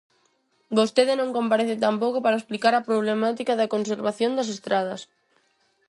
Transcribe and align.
Vostede 0.77 1.13
non 1.17 1.35
comparece 1.37 1.81
tampouco 1.87 2.17
para 2.25 2.39
explicar 2.39 2.73
a 2.75 2.85
problemática 2.89 3.53
da 3.59 3.71
conservación 3.73 4.31
das 4.35 4.49
estradas. 4.55 5.01